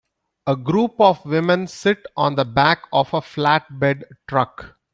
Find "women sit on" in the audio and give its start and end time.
1.27-2.33